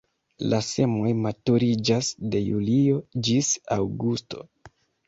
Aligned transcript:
La 0.53 0.61
semoj 0.67 1.11
maturiĝas 1.27 2.11
de 2.33 2.43
julio 2.49 2.99
ĝis 3.29 3.55
aŭgusto. 3.79 4.47